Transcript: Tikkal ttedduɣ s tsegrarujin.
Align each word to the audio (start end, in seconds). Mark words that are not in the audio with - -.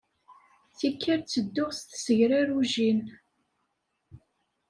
Tikkal 0.77 1.19
ttedduɣ 1.21 1.69
s 1.73 1.79
tsegrarujin. 1.83 3.01